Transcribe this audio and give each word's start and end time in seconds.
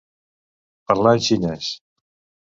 Parlar 0.91 1.11
en 1.17 1.21
xinès. 1.25 1.69